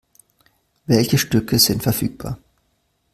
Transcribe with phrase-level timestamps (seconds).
[0.87, 2.39] Welche Stücke sind verfügbar?